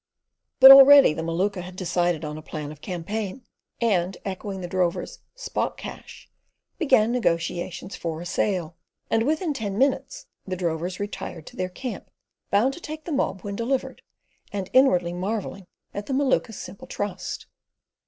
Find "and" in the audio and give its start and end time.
3.79-4.17, 9.11-9.27, 14.51-14.71